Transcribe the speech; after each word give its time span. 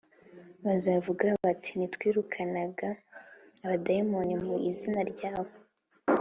Bazavuga 0.65 1.25
bati”ntitwirukanaga 1.43 2.89
abadayimoni 3.63 4.33
mu 4.43 4.55
izina 4.69 4.99
ryawe“ 5.11 5.51